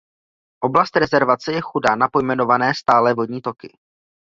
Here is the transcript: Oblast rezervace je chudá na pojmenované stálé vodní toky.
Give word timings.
Oblast 0.67 0.95
rezervace 1.03 1.51
je 1.51 1.61
chudá 1.61 1.95
na 1.95 2.07
pojmenované 2.09 2.73
stálé 2.75 3.13
vodní 3.13 3.41
toky. 3.41 3.77